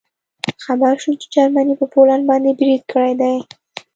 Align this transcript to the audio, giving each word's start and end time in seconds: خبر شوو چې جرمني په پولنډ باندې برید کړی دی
خبر 0.65 0.93
شوو 1.03 1.19
چې 1.21 1.27
جرمني 1.33 1.75
په 1.79 1.85
پولنډ 1.93 2.23
باندې 2.29 2.51
برید 2.59 2.83
کړی 2.91 3.13
دی 3.21 3.35